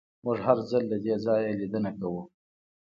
موږ 0.23 0.37
هر 0.47 0.57
ځل 0.69 0.83
له 0.91 0.97
دې 1.05 1.15
ځایه 1.25 1.57
لیدنه 1.59 1.91
کوو 1.99 2.21